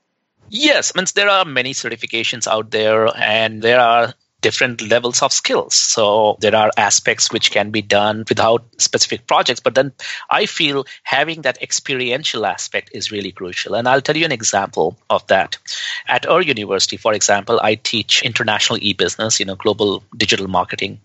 Yes, 0.53 0.93
I 0.93 0.99
means 0.99 1.13
there 1.13 1.29
are 1.29 1.45
many 1.45 1.73
certifications 1.73 2.45
out 2.45 2.71
there, 2.71 3.07
and 3.17 3.61
there 3.61 3.79
are 3.79 4.13
different 4.41 4.81
levels 4.81 5.21
of 5.21 5.31
skills. 5.31 5.75
So 5.75 6.35
there 6.41 6.53
are 6.53 6.71
aspects 6.75 7.31
which 7.31 7.51
can 7.51 7.71
be 7.71 7.81
done 7.81 8.25
without 8.27 8.65
specific 8.77 9.27
projects, 9.27 9.61
but 9.61 9.75
then 9.75 9.93
I 10.29 10.45
feel 10.45 10.85
having 11.03 11.43
that 11.43 11.61
experiential 11.61 12.45
aspect 12.45 12.89
is 12.93 13.13
really 13.13 13.31
crucial. 13.31 13.75
And 13.75 13.87
I'll 13.87 14.01
tell 14.01 14.17
you 14.17 14.25
an 14.25 14.33
example 14.33 14.97
of 15.09 15.25
that. 15.27 15.57
At 16.09 16.25
our 16.25 16.41
university, 16.41 16.97
for 16.97 17.13
example, 17.13 17.61
I 17.63 17.75
teach 17.75 18.21
international 18.21 18.79
e-business, 18.81 19.39
you 19.39 19.45
know, 19.45 19.55
global 19.55 20.03
digital 20.17 20.49
marketing. 20.49 20.99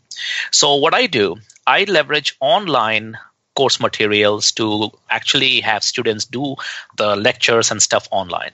So 0.50 0.74
what 0.74 0.92
I 0.92 1.06
do, 1.06 1.36
I 1.68 1.84
leverage 1.84 2.36
online 2.40 3.16
course 3.54 3.78
materials 3.78 4.50
to 4.52 4.90
actually 5.08 5.60
have 5.60 5.84
students 5.84 6.24
do 6.24 6.56
the 6.96 7.14
lectures 7.14 7.70
and 7.70 7.80
stuff 7.80 8.08
online. 8.10 8.50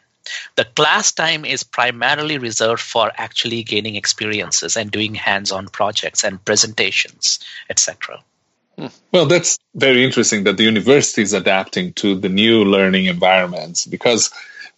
The 0.57 0.65
class 0.65 1.13
time 1.13 1.45
is 1.45 1.63
primarily 1.63 2.39
reserved 2.39 2.83
for 2.83 3.11
actually 3.17 3.63
gaining 3.63 3.97
experiences 3.97 4.77
and 4.77 4.91
doing 4.91 5.15
hands-on 5.15 5.69
projects 5.69 6.25
and 6.25 6.45
presentations, 6.45 7.39
etc. 7.69 8.23
Hmm. 8.79 8.87
Well, 9.13 9.27
that's 9.27 9.59
very 9.75 10.05
interesting 10.05 10.45
that 10.45 10.57
the 10.57 10.65
university 10.65 11.23
is 11.23 11.33
adapting 11.33 11.93
to 11.95 12.15
the 12.15 12.29
new 12.29 12.65
learning 12.65 13.07
environments 13.07 13.87
because 13.87 14.31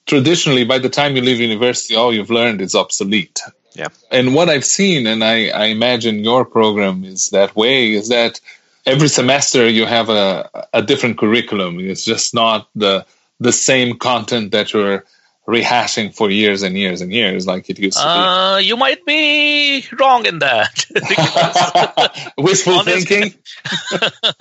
traditionally, 0.06 0.64
by 0.64 0.78
the 0.78 0.88
time 0.88 1.16
you 1.16 1.22
leave 1.22 1.40
university, 1.40 1.94
all 1.94 2.12
you've 2.12 2.30
learned 2.30 2.60
is 2.60 2.74
obsolete. 2.74 3.40
Yeah. 3.74 3.88
And 4.10 4.34
what 4.34 4.48
I've 4.48 4.64
seen, 4.64 5.06
and 5.06 5.24
I, 5.24 5.48
I 5.48 5.66
imagine 5.66 6.22
your 6.24 6.44
program 6.44 7.04
is 7.04 7.30
that 7.30 7.56
way, 7.56 7.92
is 7.92 8.08
that 8.08 8.40
every 8.86 9.08
semester 9.08 9.68
you 9.68 9.86
have 9.86 10.08
a, 10.08 10.66
a 10.72 10.82
different 10.82 11.18
curriculum. 11.18 11.80
It's 11.80 12.04
just 12.04 12.34
not 12.34 12.68
the 12.74 13.06
the 13.40 13.52
same 13.52 13.98
content 13.98 14.52
that 14.52 14.72
you're 14.72 15.04
rehashing 15.46 16.14
for 16.14 16.30
years 16.30 16.62
and 16.62 16.76
years 16.76 17.02
and 17.02 17.12
years 17.12 17.46
like 17.46 17.68
it 17.68 17.78
used 17.78 17.98
to 17.98 18.02
uh, 18.02 18.58
be. 18.58 18.64
You 18.64 18.76
might 18.76 19.04
be 19.04 19.84
wrong 19.98 20.24
in 20.24 20.38
that. 20.38 20.86
Wishful 22.38 22.82
thinking? 22.82 23.34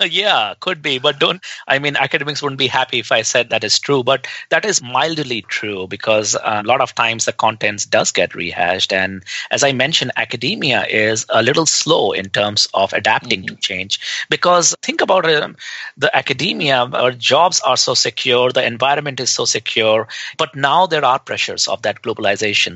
yeah, 0.00 0.54
could 0.60 0.80
be. 0.80 0.98
But 0.98 1.18
don't, 1.18 1.42
I 1.68 1.78
mean, 1.78 1.96
academics 1.96 2.42
wouldn't 2.42 2.58
be 2.58 2.68
happy 2.68 3.00
if 3.00 3.12
I 3.12 3.20
said 3.22 3.50
that 3.50 3.64
is 3.64 3.78
true. 3.78 4.02
But 4.02 4.26
that 4.48 4.64
is 4.64 4.82
mildly 4.82 5.42
true 5.42 5.86
because 5.88 6.36
a 6.42 6.62
lot 6.62 6.80
of 6.80 6.94
times 6.94 7.26
the 7.26 7.32
contents 7.32 7.84
does 7.84 8.10
get 8.10 8.34
rehashed. 8.34 8.92
And 8.92 9.24
as 9.50 9.62
I 9.62 9.72
mentioned, 9.72 10.12
academia 10.16 10.86
is 10.86 11.26
a 11.28 11.42
little 11.42 11.66
slow 11.66 12.12
in 12.12 12.30
terms 12.30 12.66
of 12.72 12.94
adapting 12.94 13.42
mm-hmm. 13.42 13.56
to 13.56 13.60
change. 13.60 14.00
Because 14.30 14.74
think 14.80 15.02
about 15.02 15.26
it, 15.26 15.54
the 15.98 16.14
academia, 16.16 16.76
our 16.76 17.12
jobs 17.12 17.60
are 17.60 17.76
so 17.76 17.92
secure, 17.92 18.52
the 18.52 18.64
environment 18.64 19.20
is 19.20 19.28
so 19.28 19.44
secure. 19.44 20.08
But 20.38 20.56
now 20.56 20.86
there 20.94 21.04
are 21.04 21.18
pressures 21.18 21.66
of 21.66 21.82
that 21.82 22.02
globalization 22.02 22.74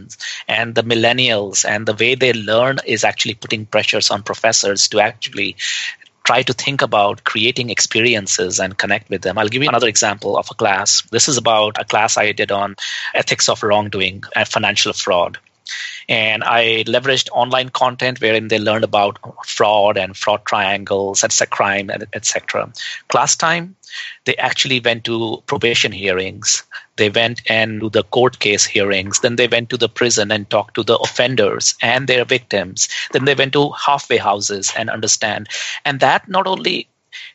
and 0.48 0.74
the 0.74 0.82
millennials 0.82 1.64
and 1.64 1.86
the 1.86 1.94
way 1.94 2.16
they 2.16 2.32
learn 2.32 2.78
is 2.84 3.04
actually 3.04 3.34
putting 3.34 3.64
pressures 3.64 4.10
on 4.10 4.24
professors 4.24 4.88
to 4.88 4.98
actually 4.98 5.54
try 6.24 6.42
to 6.42 6.52
think 6.52 6.82
about 6.82 7.22
creating 7.22 7.70
experiences 7.70 8.58
and 8.58 8.76
connect 8.76 9.08
with 9.08 9.22
them. 9.22 9.38
I'll 9.38 9.48
give 9.48 9.62
you 9.62 9.68
another 9.68 9.88
example 9.88 10.36
of 10.36 10.48
a 10.50 10.54
class. 10.54 11.02
This 11.12 11.28
is 11.28 11.38
about 11.38 11.80
a 11.80 11.84
class 11.84 12.18
I 12.18 12.32
did 12.32 12.50
on 12.50 12.74
ethics 13.14 13.48
of 13.48 13.62
wrongdoing 13.62 14.24
and 14.34 14.48
financial 14.48 14.92
fraud 14.92 15.38
and 16.08 16.42
I 16.44 16.84
leveraged 16.86 17.28
online 17.32 17.68
content 17.68 18.20
wherein 18.20 18.48
they 18.48 18.58
learned 18.58 18.84
about 18.84 19.18
fraud 19.46 19.96
and 19.96 20.16
fraud 20.16 20.44
triangles, 20.44 21.24
etc., 21.24 21.48
crime, 21.48 21.90
etc. 22.12 22.72
Class 23.08 23.36
time, 23.36 23.76
they 24.24 24.36
actually 24.36 24.80
went 24.80 25.04
to 25.04 25.42
probation 25.46 25.92
hearings. 25.92 26.62
They 26.96 27.10
went 27.10 27.40
and 27.48 27.80
do 27.80 27.90
the 27.90 28.02
court 28.02 28.38
case 28.38 28.64
hearings. 28.64 29.20
Then 29.20 29.36
they 29.36 29.48
went 29.48 29.70
to 29.70 29.76
the 29.76 29.88
prison 29.88 30.30
and 30.30 30.48
talked 30.50 30.74
to 30.74 30.82
the 30.82 30.98
offenders 30.98 31.74
and 31.80 32.06
their 32.06 32.24
victims. 32.24 32.88
Then 33.12 33.24
they 33.24 33.34
went 33.34 33.52
to 33.54 33.70
halfway 33.70 34.18
houses 34.18 34.72
and 34.76 34.90
understand. 34.90 35.48
And 35.84 36.00
that 36.00 36.28
not 36.28 36.46
only 36.46 36.88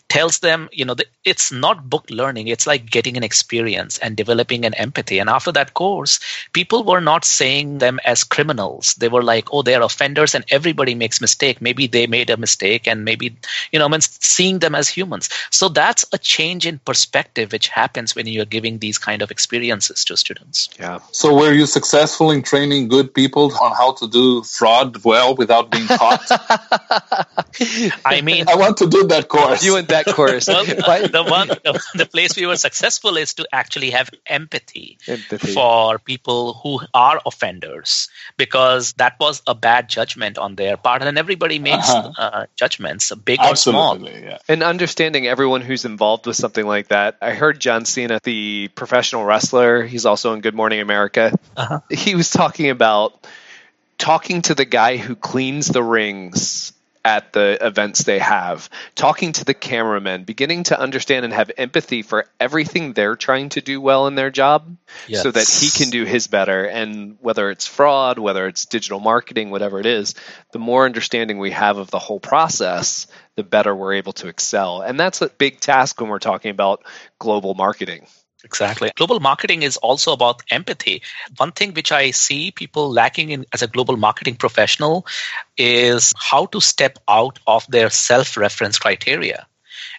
tells 0.09 0.39
them, 0.39 0.69
you 0.71 0.85
know, 0.85 0.95
it's 1.25 1.51
not 1.51 1.89
book 1.89 2.05
learning. 2.09 2.47
It's 2.47 2.67
like 2.67 2.89
getting 2.89 3.17
an 3.17 3.23
experience 3.23 3.97
and 3.97 4.15
developing 4.15 4.63
an 4.63 4.75
empathy. 4.75 5.17
And 5.17 5.29
after 5.29 5.51
that 5.53 5.73
course, 5.73 6.19
people 6.53 6.83
were 6.83 7.01
not 7.01 7.25
saying 7.25 7.79
them 7.79 7.99
as 8.05 8.23
criminals. 8.23 8.93
They 8.95 9.07
were 9.07 9.23
like, 9.23 9.51
oh, 9.51 9.63
they're 9.63 9.81
offenders 9.81 10.35
and 10.35 10.45
everybody 10.51 10.93
makes 10.93 11.19
mistake. 11.19 11.61
Maybe 11.61 11.87
they 11.87 12.05
made 12.05 12.29
a 12.29 12.37
mistake 12.37 12.87
and 12.87 13.03
maybe, 13.03 13.35
you 13.71 13.79
know, 13.79 13.85
I 13.85 13.87
mean, 13.87 14.01
seeing 14.01 14.59
them 14.59 14.75
as 14.75 14.87
humans. 14.87 15.29
So 15.49 15.67
that's 15.67 16.05
a 16.13 16.19
change 16.19 16.67
in 16.67 16.77
perspective 16.79 17.51
which 17.51 17.69
happens 17.69 18.15
when 18.15 18.27
you're 18.27 18.45
giving 18.45 18.79
these 18.79 18.97
kind 18.97 19.21
of 19.21 19.31
experiences 19.31 20.05
to 20.05 20.17
students. 20.17 20.69
Yeah. 20.79 20.99
So 21.11 21.35
were 21.35 21.53
you 21.53 21.65
successful 21.65 22.29
in 22.29 22.43
training 22.43 22.87
good 22.87 23.13
people 23.13 23.51
on 23.61 23.71
how 23.71 23.93
to 23.93 24.07
do 24.07 24.43
fraud 24.43 25.03
well 25.03 25.35
without 25.35 25.71
being 25.71 25.87
caught? 25.87 26.23
I 28.05 28.21
mean, 28.21 28.45
I 28.47 28.55
want 28.55 28.77
to 28.77 28.87
do 28.87 29.07
that 29.07 29.27
course. 29.29 29.63
You 29.63 29.77
and 29.77 29.87
that 29.93 30.05
course. 30.15 30.47
well, 30.47 30.65
the 31.17 31.23
one, 31.23 31.47
the, 31.47 31.81
the, 31.95 32.05
place 32.05 32.35
we 32.35 32.45
were 32.45 32.55
successful 32.55 33.17
is 33.17 33.35
to 33.35 33.47
actually 33.51 33.91
have 33.91 34.09
empathy, 34.25 34.97
empathy, 35.07 35.53
for 35.53 35.99
people 35.99 36.53
who 36.55 36.79
are 36.93 37.21
offenders, 37.25 38.09
because 38.37 38.93
that 38.93 39.19
was 39.19 39.41
a 39.47 39.55
bad 39.55 39.89
judgment 39.89 40.37
on 40.37 40.55
their 40.55 40.77
part, 40.77 41.01
and 41.01 41.17
everybody 41.17 41.59
makes 41.59 41.89
uh-huh. 41.89 42.11
uh, 42.17 42.45
judgments, 42.55 43.13
big 43.15 43.39
Absolutely, 43.39 44.11
or 44.11 44.17
small. 44.17 44.29
Yeah. 44.31 44.37
And 44.47 44.63
understanding 44.63 45.27
everyone 45.27 45.61
who's 45.61 45.85
involved 45.85 46.25
with 46.25 46.35
something 46.35 46.65
like 46.65 46.89
that. 46.89 47.17
I 47.21 47.33
heard 47.33 47.59
John 47.59 47.85
Cena, 47.85 48.19
the 48.23 48.69
professional 48.75 49.23
wrestler. 49.23 49.83
He's 49.83 50.05
also 50.05 50.33
in 50.33 50.41
Good 50.41 50.55
Morning 50.55 50.79
America. 50.79 51.37
Uh-huh. 51.55 51.79
He 51.89 52.15
was 52.15 52.29
talking 52.29 52.69
about 52.69 53.27
talking 53.97 54.41
to 54.43 54.55
the 54.55 54.65
guy 54.65 54.97
who 54.97 55.15
cleans 55.15 55.67
the 55.67 55.83
rings 55.83 56.73
at 57.05 57.33
the 57.33 57.57
events 57.61 58.03
they 58.03 58.19
have, 58.19 58.69
talking 58.95 59.33
to 59.33 59.43
the 59.43 59.53
cameramen, 59.53 60.23
beginning 60.23 60.63
to 60.63 60.79
understand 60.79 61.25
and 61.25 61.33
have 61.33 61.51
empathy 61.57 62.01
for 62.01 62.25
everything 62.39 62.93
they're 62.93 63.17
trying 63.17 63.49
to 63.49 63.61
do 63.61 63.81
well 63.81 64.07
in 64.07 64.15
their 64.15 64.31
job 64.31 64.77
yes. 65.07 65.21
so 65.21 65.31
that 65.31 65.47
he 65.47 65.69
can 65.69 65.89
do 65.89 66.05
his 66.05 66.27
better. 66.27 66.63
And 66.63 67.17
whether 67.19 67.49
it's 67.49 67.67
fraud, 67.67 68.19
whether 68.19 68.47
it's 68.47 68.65
digital 68.65 69.01
marketing, 69.01 69.49
whatever 69.49 69.79
it 69.79 69.85
is, 69.85 70.15
the 70.53 70.59
more 70.59 70.85
understanding 70.85 71.39
we 71.39 71.51
have 71.51 71.77
of 71.77 71.91
the 71.91 71.99
whole 71.99 72.21
process, 72.21 73.07
the 73.35 73.43
better 73.43 73.75
we're 73.75 73.95
able 73.95 74.13
to 74.13 74.29
excel. 74.29 74.81
And 74.81 74.97
that's 74.97 75.21
a 75.21 75.29
big 75.29 75.59
task 75.59 75.99
when 75.99 76.09
we're 76.09 76.19
talking 76.19 76.51
about 76.51 76.83
global 77.19 77.53
marketing. 77.53 78.07
Exactly. 78.43 78.91
Global 78.95 79.19
marketing 79.19 79.63
is 79.63 79.77
also 79.77 80.11
about 80.11 80.43
empathy. 80.49 81.01
One 81.37 81.51
thing 81.51 81.73
which 81.73 81.91
I 81.91 82.11
see 82.11 82.51
people 82.51 82.91
lacking 82.91 83.29
in 83.29 83.45
as 83.53 83.61
a 83.61 83.67
global 83.67 83.95
marketing 83.97 84.35
professional 84.35 85.05
is 85.57 86.13
how 86.17 86.47
to 86.47 86.59
step 86.59 86.99
out 87.07 87.39
of 87.47 87.65
their 87.67 87.89
self 87.89 88.35
reference 88.37 88.77
criteria. 88.77 89.47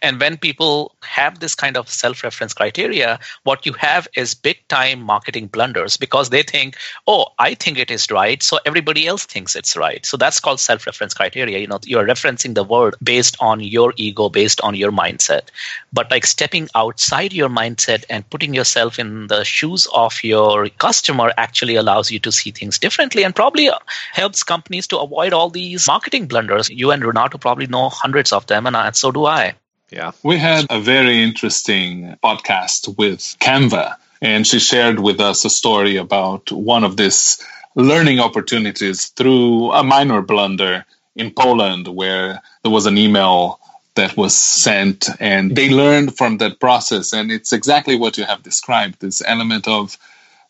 And 0.04 0.20
when 0.20 0.36
people 0.36 0.94
have 1.02 1.40
this 1.40 1.54
kind 1.54 1.78
of 1.78 1.88
self 1.88 2.22
reference 2.22 2.52
criteria, 2.52 3.18
what 3.44 3.64
you 3.64 3.72
have 3.72 4.06
is 4.14 4.34
big 4.34 4.58
time 4.68 5.00
marketing 5.00 5.46
blunders 5.46 5.96
because 5.96 6.28
they 6.28 6.42
think, 6.42 6.76
oh, 7.06 7.28
I 7.38 7.54
think 7.54 7.78
it 7.78 7.90
is 7.90 8.10
right, 8.10 8.42
so 8.42 8.58
everybody 8.66 9.06
else 9.06 9.24
thinks 9.24 9.56
it's 9.56 9.78
right. 9.78 10.04
So 10.04 10.18
that's 10.18 10.40
called 10.40 10.60
self 10.60 10.84
reference 10.84 11.14
criteria. 11.14 11.58
You 11.58 11.68
know, 11.68 11.80
you're 11.86 12.04
referencing 12.04 12.54
the 12.54 12.64
word 12.64 12.96
based 13.02 13.38
on 13.40 13.60
your 13.60 13.94
ego, 13.96 14.28
based 14.28 14.60
on 14.60 14.74
your 14.74 14.92
mindset. 14.92 15.48
But 15.90 16.10
like 16.10 16.26
stepping 16.26 16.68
outside 16.74 17.32
your 17.32 17.48
mindset 17.48 18.04
and 18.10 18.28
putting 18.28 18.52
yourself 18.52 18.98
in 18.98 19.28
the 19.28 19.42
shoes 19.42 19.88
of 19.94 20.22
your 20.22 20.68
customer 20.68 21.32
actually 21.38 21.76
allows 21.76 22.10
you 22.10 22.18
to 22.20 22.30
see 22.30 22.50
things 22.50 22.78
differently 22.78 23.24
and 23.24 23.34
probably 23.34 23.70
uh, 23.70 23.78
helps 24.12 24.42
companies 24.42 24.86
to 24.88 24.98
avoid 24.98 25.32
all 25.32 25.48
these 25.48 25.86
marketing 25.86 26.26
blunders. 26.26 26.68
You 26.68 26.90
and 26.90 27.02
Renato 27.02 27.38
probably 27.38 27.68
know 27.68 27.88
hundreds 27.88 28.32
of 28.32 28.46
them, 28.48 28.66
and 28.66 28.76
uh, 28.76 28.92
so 28.92 29.10
do 29.10 29.24
I. 29.24 29.54
Yeah. 29.90 30.12
We 30.22 30.38
had 30.38 30.66
a 30.70 30.80
very 30.80 31.22
interesting 31.22 32.16
podcast 32.22 32.96
with 32.96 33.20
Canva, 33.40 33.96
and 34.20 34.46
she 34.46 34.58
shared 34.58 34.98
with 34.98 35.20
us 35.20 35.44
a 35.44 35.50
story 35.50 35.96
about 35.96 36.50
one 36.50 36.84
of 36.84 36.96
these 36.96 37.44
learning 37.74 38.20
opportunities 38.20 39.08
through 39.08 39.72
a 39.72 39.82
minor 39.82 40.22
blunder 40.22 40.84
in 41.16 41.30
Poland 41.32 41.88
where 41.88 42.40
there 42.62 42.72
was 42.72 42.86
an 42.86 42.98
email 42.98 43.60
that 43.94 44.16
was 44.16 44.34
sent 44.34 45.08
and 45.20 45.54
they 45.54 45.70
learned 45.70 46.16
from 46.16 46.38
that 46.38 46.58
process 46.58 47.12
and 47.12 47.30
it's 47.30 47.52
exactly 47.52 47.96
what 47.96 48.18
you 48.18 48.24
have 48.24 48.42
described 48.42 49.00
this 49.00 49.22
element 49.24 49.68
of 49.68 49.96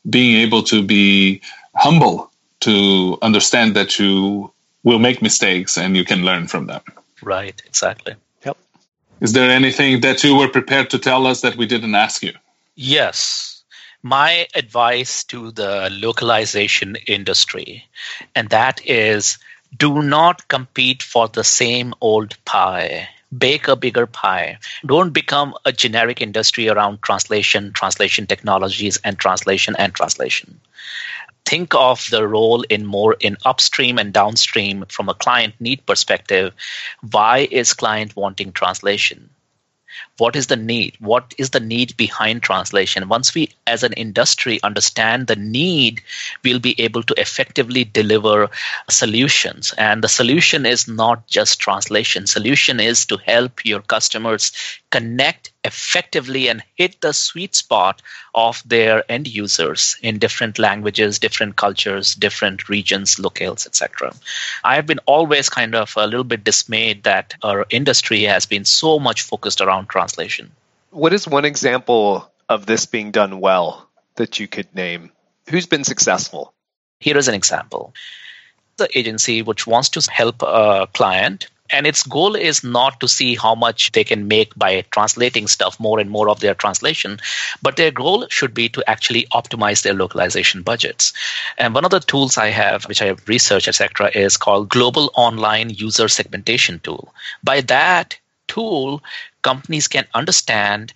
being 0.08 0.36
able 0.36 0.62
to 0.62 0.82
be 0.82 1.42
humble 1.74 2.30
to 2.60 3.18
understand 3.20 3.76
that 3.76 3.98
you 3.98 4.50
will 4.82 4.98
make 4.98 5.20
mistakes 5.20 5.76
and 5.76 5.96
you 5.96 6.04
can 6.04 6.24
learn 6.24 6.46
from 6.46 6.66
them. 6.66 6.80
Right, 7.22 7.60
exactly. 7.66 8.14
Is 9.20 9.32
there 9.32 9.50
anything 9.50 10.00
that 10.00 10.22
you 10.24 10.36
were 10.36 10.48
prepared 10.48 10.90
to 10.90 10.98
tell 10.98 11.26
us 11.26 11.40
that 11.40 11.56
we 11.56 11.66
didn't 11.66 11.94
ask 11.94 12.22
you? 12.22 12.32
Yes. 12.74 13.62
My 14.02 14.46
advice 14.54 15.24
to 15.24 15.50
the 15.50 15.88
localization 15.90 16.96
industry, 17.06 17.88
and 18.34 18.50
that 18.50 18.80
is 18.84 19.38
do 19.76 20.02
not 20.02 20.46
compete 20.48 21.02
for 21.02 21.26
the 21.28 21.44
same 21.44 21.94
old 22.00 22.36
pie 22.44 23.08
bake 23.36 23.68
a 23.68 23.76
bigger 23.76 24.06
pie. 24.06 24.58
Don't 24.86 25.12
become 25.12 25.54
a 25.64 25.72
generic 25.72 26.20
industry 26.20 26.68
around 26.68 27.02
translation, 27.02 27.72
translation 27.72 28.26
technologies, 28.26 28.98
and 29.04 29.18
translation 29.18 29.74
and 29.78 29.94
translation. 29.94 30.60
Think 31.46 31.74
of 31.74 32.08
the 32.10 32.26
role 32.26 32.62
in 32.62 32.86
more 32.86 33.16
in 33.20 33.36
upstream 33.44 33.98
and 33.98 34.12
downstream 34.12 34.84
from 34.88 35.08
a 35.08 35.14
client 35.14 35.54
need 35.60 35.84
perspective. 35.86 36.54
Why 37.10 37.48
is 37.50 37.74
client 37.74 38.16
wanting 38.16 38.52
translation? 38.52 39.30
what 40.18 40.36
is 40.36 40.46
the 40.46 40.56
need 40.56 40.96
what 41.00 41.34
is 41.38 41.50
the 41.50 41.60
need 41.60 41.96
behind 41.96 42.42
translation 42.42 43.08
once 43.08 43.34
we 43.34 43.48
as 43.66 43.82
an 43.82 43.92
industry 43.94 44.60
understand 44.62 45.26
the 45.26 45.36
need 45.36 46.00
we'll 46.42 46.58
be 46.58 46.80
able 46.80 47.02
to 47.02 47.14
effectively 47.20 47.84
deliver 47.84 48.48
solutions 48.88 49.74
and 49.78 50.02
the 50.02 50.08
solution 50.08 50.66
is 50.66 50.86
not 50.86 51.26
just 51.26 51.60
translation 51.60 52.26
solution 52.26 52.80
is 52.80 53.06
to 53.06 53.16
help 53.18 53.64
your 53.64 53.80
customers 53.80 54.52
connect 54.90 55.50
effectively 55.64 56.48
and 56.48 56.62
hit 56.76 57.00
the 57.00 57.12
sweet 57.12 57.54
spot 57.54 58.02
of 58.34 58.62
their 58.66 59.02
end 59.10 59.26
users 59.26 59.96
in 60.02 60.18
different 60.18 60.58
languages, 60.58 61.18
different 61.18 61.56
cultures, 61.56 62.14
different 62.14 62.68
regions, 62.68 63.16
locales, 63.16 63.66
etc. 63.66 64.12
I 64.62 64.76
have 64.76 64.86
been 64.86 65.00
always 65.06 65.48
kind 65.48 65.74
of 65.74 65.92
a 65.96 66.06
little 66.06 66.24
bit 66.24 66.44
dismayed 66.44 67.04
that 67.04 67.34
our 67.42 67.66
industry 67.70 68.22
has 68.22 68.46
been 68.46 68.64
so 68.64 68.98
much 68.98 69.22
focused 69.22 69.60
around 69.60 69.88
translation. 69.88 70.52
What 70.90 71.12
is 71.12 71.26
one 71.26 71.44
example 71.44 72.30
of 72.48 72.66
this 72.66 72.86
being 72.86 73.10
done 73.10 73.40
well 73.40 73.88
that 74.16 74.38
you 74.38 74.46
could 74.46 74.72
name? 74.74 75.10
Who's 75.48 75.66
been 75.66 75.84
successful? 75.84 76.52
Here 77.00 77.16
is 77.16 77.28
an 77.28 77.34
example. 77.34 77.94
The 78.76 78.88
agency 78.96 79.42
which 79.42 79.66
wants 79.66 79.88
to 79.90 80.10
help 80.10 80.42
a 80.42 80.88
client 80.92 81.48
and 81.70 81.86
its 81.86 82.02
goal 82.02 82.34
is 82.36 82.62
not 82.62 83.00
to 83.00 83.08
see 83.08 83.34
how 83.34 83.54
much 83.54 83.92
they 83.92 84.04
can 84.04 84.28
make 84.28 84.54
by 84.54 84.82
translating 84.90 85.46
stuff 85.46 85.80
more 85.80 85.98
and 85.98 86.10
more 86.10 86.28
of 86.28 86.40
their 86.40 86.54
translation 86.54 87.18
but 87.62 87.76
their 87.76 87.90
goal 87.90 88.26
should 88.28 88.52
be 88.52 88.68
to 88.68 88.88
actually 88.88 89.26
optimize 89.32 89.82
their 89.82 89.94
localization 89.94 90.62
budgets. 90.62 91.12
And 91.56 91.74
one 91.74 91.84
of 91.84 91.90
the 91.90 92.00
tools 92.00 92.36
i 92.36 92.48
have 92.48 92.84
which 92.84 93.00
i 93.00 93.06
have 93.06 93.26
researched 93.28 93.68
etc 93.68 94.10
is 94.14 94.36
called 94.36 94.68
global 94.68 95.10
online 95.14 95.70
user 95.70 96.08
segmentation 96.08 96.80
tool. 96.80 97.14
By 97.42 97.62
that 97.62 98.18
tool 98.46 99.02
companies 99.42 99.88
can 99.88 100.06
understand 100.14 100.92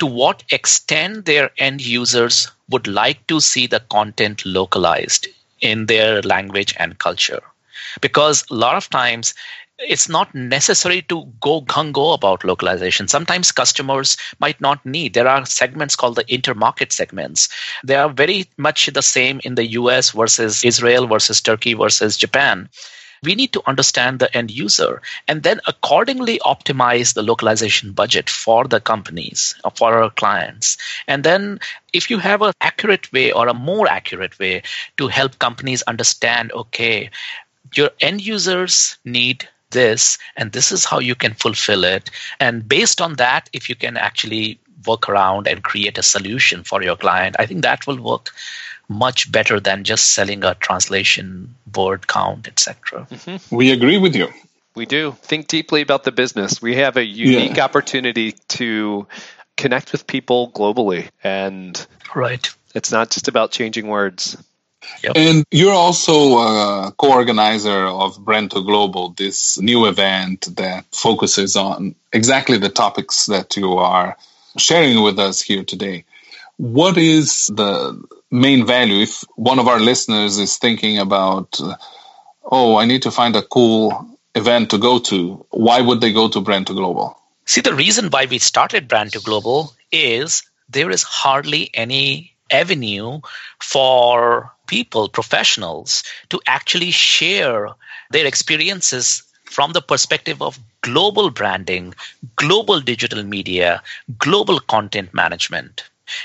to 0.00 0.06
what 0.06 0.42
extent 0.50 1.26
their 1.26 1.50
end 1.58 1.84
users 1.84 2.50
would 2.68 2.86
like 2.86 3.26
to 3.26 3.40
see 3.40 3.66
the 3.66 3.80
content 3.80 4.44
localized 4.44 5.28
in 5.60 5.86
their 5.86 6.22
language 6.22 6.74
and 6.78 6.98
culture. 6.98 7.42
Because 8.00 8.44
a 8.50 8.54
lot 8.54 8.76
of 8.76 8.88
times 8.88 9.34
it's 9.80 10.08
not 10.08 10.34
necessary 10.34 11.02
to 11.02 11.26
go 11.40 11.62
gung 11.62 11.92
go 11.92 12.12
about 12.12 12.44
localization. 12.44 13.08
Sometimes 13.08 13.52
customers 13.52 14.16
might 14.38 14.60
not 14.60 14.84
need. 14.84 15.14
There 15.14 15.28
are 15.28 15.46
segments 15.46 15.96
called 15.96 16.16
the 16.16 16.24
intermarket 16.24 16.92
segments. 16.92 17.48
They 17.82 17.96
are 17.96 18.10
very 18.10 18.46
much 18.56 18.86
the 18.86 19.02
same 19.02 19.40
in 19.42 19.54
the 19.54 19.70
US 19.72 20.10
versus 20.10 20.64
Israel 20.64 21.06
versus 21.06 21.40
Turkey 21.40 21.74
versus 21.74 22.16
Japan. 22.16 22.68
We 23.22 23.34
need 23.34 23.52
to 23.52 23.62
understand 23.66 24.18
the 24.18 24.34
end 24.34 24.50
user 24.50 25.02
and 25.28 25.42
then 25.42 25.60
accordingly 25.66 26.38
optimize 26.38 27.12
the 27.12 27.22
localization 27.22 27.92
budget 27.92 28.30
for 28.30 28.64
the 28.64 28.80
companies, 28.80 29.54
for 29.76 30.02
our 30.02 30.10
clients. 30.10 30.78
And 31.06 31.22
then 31.22 31.60
if 31.92 32.08
you 32.08 32.18
have 32.18 32.40
an 32.40 32.54
accurate 32.62 33.12
way 33.12 33.30
or 33.30 33.48
a 33.48 33.54
more 33.54 33.86
accurate 33.88 34.38
way 34.38 34.62
to 34.96 35.08
help 35.08 35.38
companies 35.38 35.82
understand, 35.82 36.50
okay, 36.52 37.10
your 37.74 37.90
end 38.00 38.22
users 38.22 38.96
need 39.04 39.46
this 39.70 40.18
and 40.36 40.52
this 40.52 40.72
is 40.72 40.84
how 40.84 40.98
you 40.98 41.14
can 41.14 41.34
fulfill 41.34 41.84
it. 41.84 42.10
And 42.38 42.68
based 42.68 43.00
on 43.00 43.14
that 43.14 43.48
if 43.52 43.68
you 43.68 43.74
can 43.74 43.96
actually 43.96 44.58
work 44.86 45.08
around 45.08 45.46
and 45.46 45.62
create 45.62 45.98
a 45.98 46.02
solution 46.02 46.64
for 46.64 46.82
your 46.82 46.96
client 46.96 47.36
i 47.38 47.46
think 47.46 47.62
that 47.62 47.86
will 47.86 48.00
work 48.00 48.30
much 48.88 49.30
better 49.30 49.60
than 49.60 49.84
just 49.84 50.12
selling 50.12 50.42
a 50.44 50.54
translation 50.56 51.54
word 51.76 52.06
count 52.06 52.48
etc 52.48 53.06
mm-hmm. 53.10 53.56
we 53.56 53.70
agree 53.70 53.98
with 53.98 54.16
you. 54.16 54.28
We 54.76 54.86
do. 54.86 55.16
Think 55.22 55.48
deeply 55.48 55.82
about 55.82 56.04
the 56.04 56.12
business. 56.12 56.62
We 56.62 56.76
have 56.76 56.96
a 56.96 57.04
unique 57.04 57.56
yeah. 57.56 57.64
opportunity 57.64 58.36
to 58.50 59.08
connect 59.56 59.90
with 59.90 60.06
people 60.06 60.52
globally 60.52 61.08
and 61.24 61.86
right. 62.14 62.48
it's 62.72 62.92
not 62.92 63.10
just 63.10 63.26
about 63.26 63.50
changing 63.50 63.88
words 63.88 64.36
Yep. 65.02 65.12
And 65.16 65.44
you're 65.50 65.74
also 65.74 66.38
a 66.38 66.92
co-organizer 66.96 67.86
of 67.86 68.18
Brand2 68.18 68.64
Global, 68.64 69.10
this 69.10 69.58
new 69.58 69.86
event 69.86 70.48
that 70.56 70.84
focuses 70.92 71.56
on 71.56 71.94
exactly 72.12 72.58
the 72.58 72.68
topics 72.68 73.26
that 73.26 73.56
you 73.56 73.74
are 73.74 74.16
sharing 74.58 75.02
with 75.02 75.18
us 75.18 75.40
here 75.40 75.64
today. 75.64 76.04
What 76.56 76.98
is 76.98 77.46
the 77.46 78.02
main 78.30 78.66
value 78.66 79.02
if 79.02 79.24
one 79.36 79.58
of 79.58 79.68
our 79.68 79.80
listeners 79.80 80.38
is 80.38 80.58
thinking 80.58 80.98
about, 80.98 81.58
oh, 82.44 82.76
I 82.76 82.84
need 82.84 83.02
to 83.02 83.10
find 83.10 83.34
a 83.36 83.42
cool 83.42 84.18
event 84.34 84.70
to 84.70 84.78
go 84.78 84.98
to? 84.98 85.46
Why 85.50 85.80
would 85.80 86.00
they 86.00 86.12
go 86.12 86.28
to 86.28 86.40
Brand2 86.40 86.66
Global? 86.66 87.16
See, 87.46 87.62
the 87.62 87.74
reason 87.74 88.10
why 88.10 88.26
we 88.26 88.38
started 88.38 88.88
Brand2 88.88 89.24
Global 89.24 89.72
is 89.90 90.42
there 90.68 90.90
is 90.90 91.02
hardly 91.02 91.70
any 91.74 92.36
avenue 92.50 93.20
for 93.60 94.52
people, 94.70 95.08
professionals, 95.08 96.04
to 96.30 96.40
actually 96.46 96.92
share 96.92 97.68
their 98.10 98.24
experiences 98.24 99.22
from 99.44 99.72
the 99.72 99.82
perspective 99.82 100.40
of 100.40 100.58
global 100.82 101.28
branding, 101.28 101.92
global 102.36 102.80
digital 102.80 103.24
media, 103.24 103.82
global 104.18 104.60
content 104.60 105.12
management. 105.12 105.82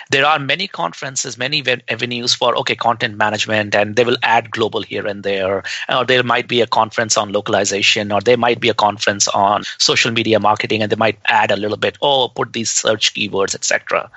There 0.09 0.25
are 0.25 0.39
many 0.39 0.67
conferences, 0.67 1.37
many 1.37 1.63
avenues 1.89 2.33
for 2.33 2.55
okay 2.57 2.75
content 2.75 3.17
management, 3.17 3.75
and 3.75 3.95
they 3.95 4.03
will 4.03 4.17
add 4.23 4.51
global 4.51 4.81
here 4.81 5.05
and 5.05 5.23
there. 5.23 5.63
Or 5.89 6.05
there 6.05 6.23
might 6.23 6.47
be 6.47 6.61
a 6.61 6.67
conference 6.67 7.17
on 7.17 7.31
localization, 7.31 8.11
or 8.11 8.21
there 8.21 8.37
might 8.37 8.59
be 8.59 8.69
a 8.69 8.73
conference 8.73 9.27
on 9.27 9.63
social 9.77 10.11
media 10.11 10.39
marketing, 10.39 10.81
and 10.81 10.91
they 10.91 10.95
might 10.95 11.19
add 11.25 11.51
a 11.51 11.57
little 11.57 11.77
bit. 11.77 11.97
Oh, 12.01 12.29
put 12.29 12.53
these 12.53 12.71
search 12.71 13.13
keywords, 13.13 13.53
etc. 13.53 14.09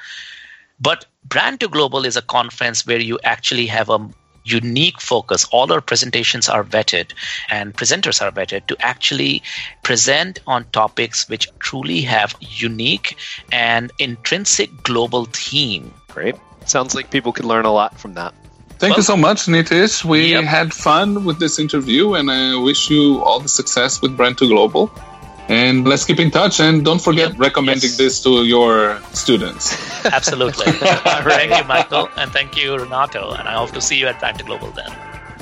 But 0.81 1.07
Brand2 1.29 1.71
Global 1.71 2.05
is 2.05 2.17
a 2.17 2.23
conference 2.23 2.87
where 2.87 3.01
you 3.01 3.19
actually 3.25 3.67
have 3.67 3.91
a 3.91 4.09
unique 4.45 5.01
focus. 5.01 5.47
All 5.51 5.71
our 5.73 5.81
presentations 5.81 6.49
are 6.49 6.65
vetted 6.65 7.13
and 7.51 7.75
presenters 7.75 8.23
are 8.23 8.31
vetted 8.31 8.67
to 8.69 8.77
actually 8.81 9.43
present 9.83 10.41
on 10.47 10.65
topics 10.73 11.29
which 11.29 11.49
truly 11.59 12.01
have 12.03 12.35
unique 12.41 13.17
and 13.53 13.93
intrinsic 13.99 14.71
global 14.83 15.27
theme. 15.27 15.93
Great. 16.09 16.37
Sounds 16.67 16.95
like 16.95 17.11
people 17.11 17.33
can 17.33 17.47
learn 17.47 17.65
a 17.65 17.73
lot 17.73 17.99
from 17.99 18.15
that. 18.15 18.35
Thank 18.79 18.93
well, 18.93 18.99
you 18.99 19.03
so 19.03 19.17
much, 19.17 19.47
Nitish. 19.47 20.05
We 20.05 20.31
yep. 20.31 20.45
had 20.45 20.73
fun 20.73 21.25
with 21.25 21.41
this 21.41 21.59
interview, 21.59 22.15
and 22.15 22.31
I 22.31 22.57
wish 22.57 22.91
you 22.91 23.21
all 23.25 23.41
the 23.41 23.49
success 23.49 24.01
with 24.01 24.17
Brand2 24.17 24.49
Global. 24.49 24.89
And 25.49 25.89
let's 25.89 26.05
keep 26.05 26.21
in 26.21 26.31
touch. 26.31 26.61
And 26.61 26.85
don't 26.85 27.01
forget 27.01 27.31
yep. 27.31 27.39
recommending 27.39 27.91
yes. 27.91 27.97
this 27.97 28.23
to 28.23 28.45
your 28.45 29.01
students. 29.13 29.73
Absolutely. 30.05 30.73
thank 30.73 31.57
you, 31.57 31.65
Michael. 31.65 32.09
And 32.17 32.31
thank 32.33 32.57
you, 32.57 32.77
Renato. 32.77 33.33
And 33.33 33.49
I 33.49 33.55
hope 33.55 33.73
to 33.73 33.81
see 33.81 33.99
you 33.99 34.07
at 34.07 34.21
Brand2 34.21 34.47
Global 34.47 34.71
then. 34.73 34.95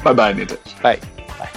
Bye 0.04 0.12
bye, 0.12 0.32
Nitish. 0.32 0.80
Bye. 0.82 1.00
Bye. 1.38 1.50